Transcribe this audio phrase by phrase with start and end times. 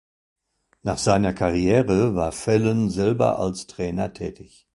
[0.81, 4.67] Nach seiner Karriere war Fallon selber als Trainer tätig.